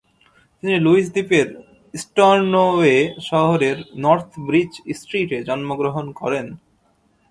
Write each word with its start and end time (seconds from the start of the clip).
তিনি 0.63 0.75
লুইস 0.79 1.07
দ্বীপের 1.13 1.47
স্টর্নোওয়ে 1.93 2.95
শহরের 3.29 3.77
নর্থ 3.95 4.31
ব্রিচ 4.47 4.71
স্ট্রিটে 4.99 5.37
জন্মগ্রহণ 5.43 6.05
করেন। 6.11 6.45